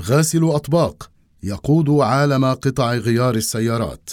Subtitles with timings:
[0.00, 1.10] غاسل أطباق
[1.42, 4.10] يقود عالم قطع غيار السيارات.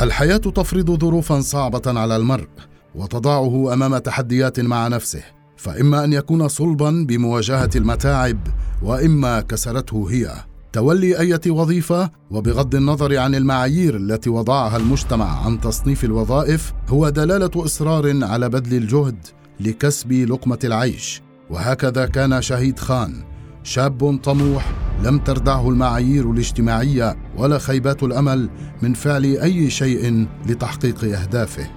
[0.00, 2.48] الحياة تفرض ظروفا صعبة على المرء
[2.94, 5.22] وتضعه أمام تحديات مع نفسه
[5.56, 8.38] فإما أن يكون صلبا بمواجهة المتاعب
[8.82, 10.32] وإما كسرته هي.
[10.72, 17.50] تولي أية وظيفة وبغض النظر عن المعايير التي وضعها المجتمع عن تصنيف الوظائف هو دلالة
[17.56, 19.26] إصرار على بذل الجهد
[19.60, 21.22] لكسب لقمة العيش.
[21.50, 23.31] وهكذا كان شهيد خان.
[23.64, 24.72] شاب طموح
[25.02, 28.50] لم تردعه المعايير الاجتماعية ولا خيبات الأمل
[28.82, 31.70] من فعل أي شيء لتحقيق أهدافه.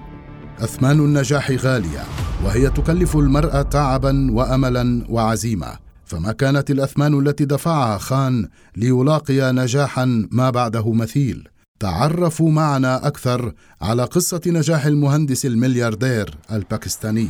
[0.59, 2.03] أثمان النجاح غالية
[2.45, 5.67] وهي تكلف المرء تعبا واملا وعزيمة.
[6.05, 8.47] فما كانت الأثمان التي دفعها خان
[8.77, 11.47] ليلاقي نجاحا ما بعده مثيل.
[11.79, 17.29] تعرفوا معنا أكثر على قصة نجاح المهندس الملياردير الباكستاني.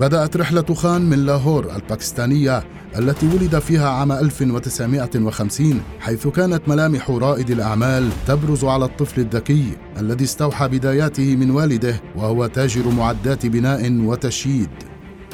[0.00, 2.64] بدأت رحلة خان من لاهور الباكستانية
[2.98, 10.24] التي ولد فيها عام 1950 حيث كانت ملامح رائد الأعمال تبرز على الطفل الذكي الذي
[10.24, 14.70] استوحى بداياته من والده وهو تاجر معدات بناء وتشييد.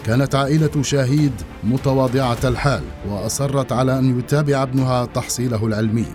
[0.06, 1.32] كانت عائلة شاهيد
[1.64, 6.06] متواضعة الحال وأصرت على أن يتابع ابنها تحصيله العلمي.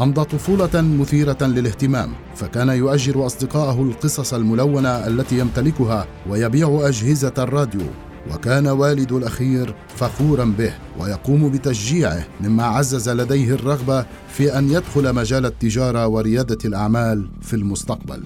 [0.00, 7.86] أمضى طفولة مثيرة للاهتمام فكان يؤجر أصدقائه القصص الملونة التي يمتلكها ويبيع أجهزة الراديو.
[8.34, 15.46] وكان والد الأخير فخورا به ويقوم بتشجيعه مما عزز لديه الرغبة في أن يدخل مجال
[15.46, 18.22] التجارة وريادة الأعمال في المستقبل.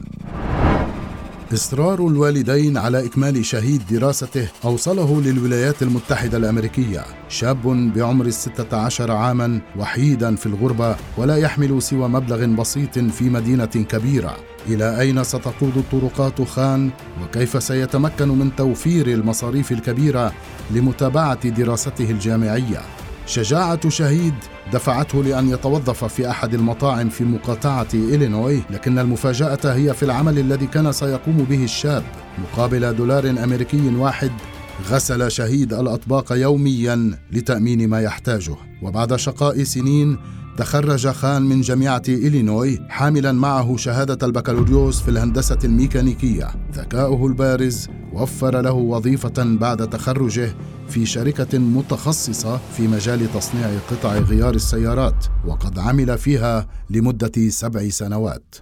[1.55, 9.61] إصرار الوالدين على إكمال شهيد دراسته أوصله للولايات المتحدة الأمريكية شاب بعمر الستة عشر عاما
[9.77, 14.37] وحيدا في الغربة ولا يحمل سوى مبلغ بسيط في مدينة كبيرة.
[14.67, 16.91] إلى أين ستقود طرقات خان؟
[17.23, 20.33] وكيف سيتمكن من توفير المصاريف الكبيرة
[20.71, 22.81] لمتابعة دراسته الجامعية؟
[23.31, 24.35] شجاعة شهيد
[24.73, 30.67] دفعته لأن يتوظف في أحد المطاعم في مقاطعة إلينوي لكن المفاجأة هي في العمل الذي
[30.67, 32.03] كان سيقوم به الشاب.
[32.39, 34.31] مقابل دولار أمريكي واحد
[34.91, 38.57] غسل شهيد الأطباق يوميا لتأمين ما يحتاجه.
[38.83, 40.19] وبعد شقاء سنين
[40.57, 46.49] تخرج خان من جامعة إلينوي حاملا معه شهادة البكالوريوس في الهندسة الميكانيكية.
[46.75, 50.55] ذكاؤه البارز وفر له وظيفة بعد تخرجه
[50.91, 58.57] في شركة متخصصة في مجال تصنيع قطع غيار السيارات وقد عمل فيها لمدة سبع سنوات.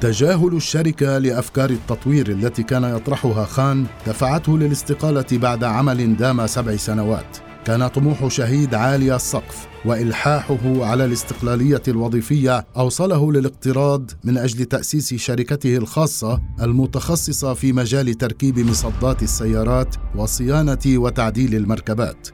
[0.00, 7.45] تجاهل الشركة لأفكار التطوير التي كان يطرحها خان دفعته للاستقالة بعد عمل دام سبع سنوات.
[7.66, 15.76] كان طموح شهيد عالي السقف وإلحاحه على الاستقلالية الوظيفية أوصله للاقتراض من أجل تأسيس شركته
[15.76, 22.28] الخاصة المتخصصة في مجال تركيب مصدات السيارات وصيانة وتعديل المركبات.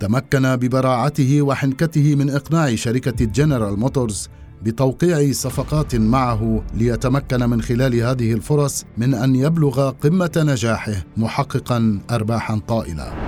[0.00, 4.28] تمكن ببراعته وحنكته من إقناع شركة جنرال موتورز
[4.62, 12.60] بتوقيع صفقات معه ليتمكن من خلال هذه الفرص من أن يبلغ قمة نجاحه محققا ارباحا
[12.68, 13.27] طائلة.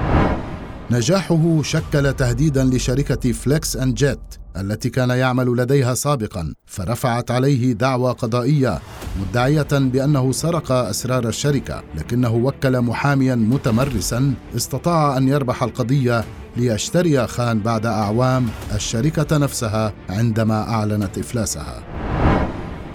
[0.91, 4.19] نجاحه شكل تهديدا لشركة فليكس أند جيت
[4.57, 8.79] التي كان يعمل لديها سابقا فرفعت عليه دعوى قضائية
[9.21, 16.25] مدعية بأنه سرق أسرار الشركة لكنه وكل محاميا متمرسا استطاع أن يربح القضية
[16.57, 21.83] ليشتري خان بعد أعوام الشركة نفسها عندما أعلنت إفلاسها.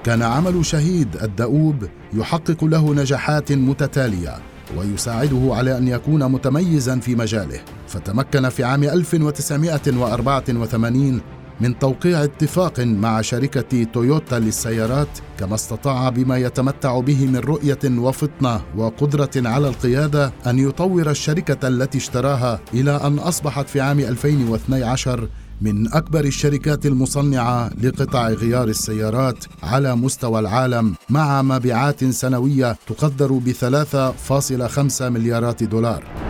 [0.03, 4.35] كان عمل شهيد الدؤوب يحقق له نجاحات متتالية
[4.77, 7.59] ويساعده على أن يكون متميزا في مجاله.
[7.87, 11.21] فتمكن في عام 1984
[11.61, 15.07] من توقيع اتفاق مع شركة تويوتا للسيارات
[15.39, 21.97] كما استطاع بما يتمتع به من رؤية وفطنة وقدرة على القيادة أن يطور الشركة التي
[21.97, 25.27] اشتراها إلى أن أصبحت في عام 2012
[25.61, 33.51] من أكبر الشركات المصنعة لقطع غيار السيارات على مستوى العالم مع مبيعات سنوية تقدر ب
[33.51, 36.24] 3.5 مليارات دولار.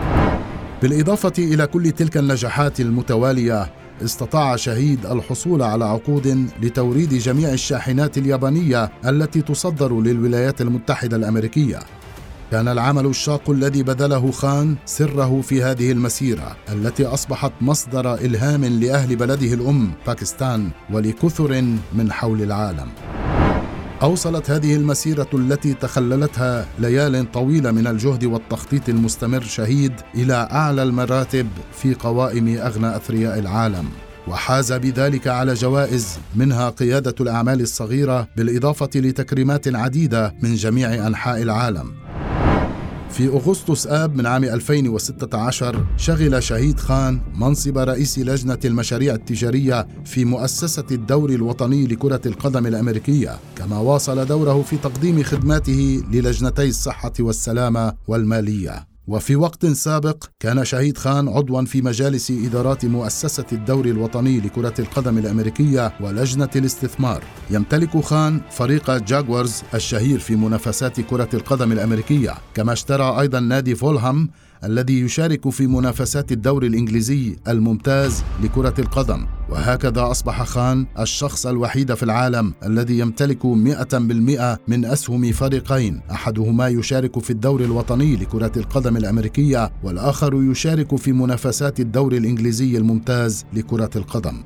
[0.81, 3.72] بالإضافة إلى كل تلك النجاحات المتوالية
[4.03, 11.79] استطاع شهيد الحصول على عقود لتوريد جميع الشاحنات اليابانية التي تصدر للولايات المتحدة الأمريكية.
[12.52, 19.16] كان العمل الشاق الذي بذله خان سره في هذه المسيرة التي أصبحت مصدر إلهام لأهل
[19.16, 21.61] بلده الأم باكستان ولكثر
[21.94, 22.88] من حول العالم.
[24.02, 31.47] أوصلت هذه المسيرة التي تخللتها ليال طويلة من الجهد والتخطيط المستمر شهيد إلى أعلى المراتب
[31.74, 33.90] في قوائم أغنى أثرياء العالم.
[34.28, 42.04] وحاز بذلك على جوائز منها قيادة الأعمال الصغيرة بالإضافة لتكريمات عديدة من جميع أنحاء العالم.
[43.16, 50.26] في أغسطس آب من عام 2016 شغل شهيد خان منصب رئيس لجنة المشاريع التجارية في
[50.26, 57.94] مؤسسة الدوري الوطني لكرة القدم الأمريكية كما واصل دوره في تقديم خدماته للجنتي الصحة والسلامة
[58.08, 58.95] والمالية.
[59.07, 65.17] وفي وقت سابق كان شهيد خان عضوا في مجالس إدارات مؤسسة الدوري الوطني لكرة القدم
[65.17, 67.23] الأمريكية ولجنة الاستثمار.
[67.49, 74.29] يمتلك خان فريق جاكورز الشهير في منافسات كرة القدم الأمريكية كما اشترى أيضا نادي فولهام
[74.63, 79.25] الذي يشارك في منافسات الدوري الإنجليزي الممتاز لكرة القدم.
[79.50, 86.02] وهكذا أصبح خان الشخص الوحيد في العالم الذي يمتلك مئة بالمئة من أسهم فريقين.
[86.12, 93.46] أحدهما يشارك في الدوري الوطني لكرة القدم الأمريكية والآخر يشارك في منافسات الدوري الإنجليزي الممتاز
[93.53, 94.44] لكرة القدم.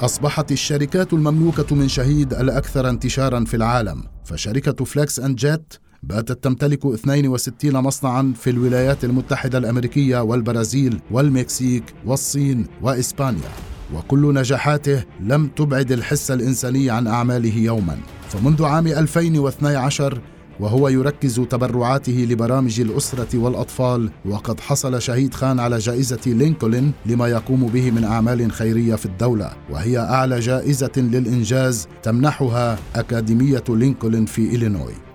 [0.00, 6.86] أصبحت الشركات المملوكة من شهيد الأكثر انتشارا في العالم فشركة فليكس أند جيت باتت تمتلك
[6.86, 13.50] 62 مصنعا في الولايات المتحدة الأمريكية والبرازيل والمكسيك والصين وإسبانيا
[13.94, 17.96] وكل نجاحاته لم تبعد الحس الإنساني عن أعماله يوما.
[18.28, 20.20] فمنذ عام 2012
[20.60, 27.66] وهو يركز تبرعاته لبرامج الأسرة والأطفال وقد حصل شهيد خان على جائزة لينكولن لما يقوم
[27.66, 35.07] به من أعمال خيرية في الدولة وهي أعلى جائزة للإنجاز تمنحها أكاديمية لينكولن في إلينوي.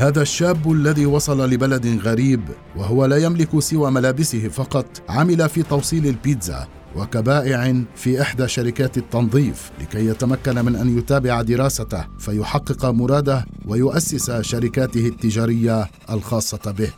[0.00, 2.40] هذا الشاب الذي وصل لبلد غريب
[2.76, 9.70] وهو لا يملك سوى ملابسه فقط عمل في توصيل البيتزا وكبائع في إحدى شركات التنظيف
[9.80, 16.90] لكي يتمكن من أن يتابع دراسته فيحقق مراده ويؤسس شركاته التجارية الخاصة به.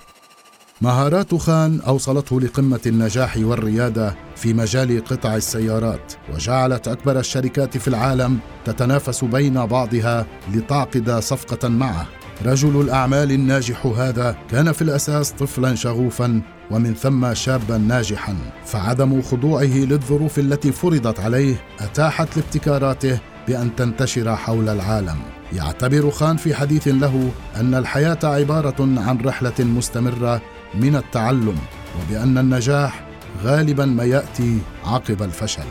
[0.81, 8.39] مهارات خان أوصلته لقمة النجاح والريادة في مجال قطع السيارات وجعلت أكبر الشركات في العالم
[8.65, 12.22] تتنافس بين بعضها لتعقد صفقة معه.
[12.45, 19.77] رجل الأعمال الناجح هذا كان في الأساس طفلا شغوفا ومن ثم شابا ناجحا فعدم خضوعه
[19.77, 23.19] للظروف التي فرضت عليه أتاحت لابتكاراته
[23.49, 25.17] بأن تنتشر حول العالم.
[25.53, 30.43] يعتبر خان في حديث له أن الحياة عبارة عن رحلة مستمرة
[30.75, 31.57] من التعلم
[32.01, 33.07] وبأن النجاح
[33.43, 35.67] غالبا ما يأتي عقب الفشل.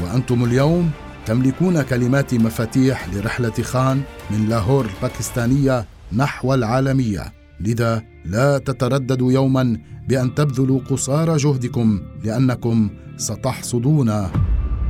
[0.00, 0.90] وأنتم اليوم
[1.26, 7.32] تملكون كلمات مفاتيح لرحلة خان من لاهور الباكستانيه نحو العالمية.
[7.60, 9.78] لذا لا تترددوا يوما
[10.08, 14.08] بأن تبذلوا قصارى جهدكم لأنكم ستحصدون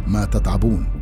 [0.07, 1.00] ما تتعبون.